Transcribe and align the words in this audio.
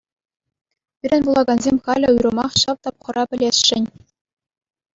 Пирӗн 0.99 1.21
вулакансем 1.27 1.77
халӗ 1.89 2.07
уйрӑмах 2.15 2.53
ҫав 2.63 2.77
тапхӑра 2.89 3.23
пӗлесшӗн. 3.35 3.83